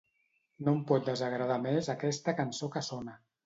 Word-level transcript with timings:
No 0.67 0.73
em 0.77 0.79
pot 0.93 1.05
desagradar 1.11 1.59
més 1.67 1.93
aquesta 1.97 2.39
cançó 2.43 2.75
que 2.79 2.87
sona. 2.93 3.19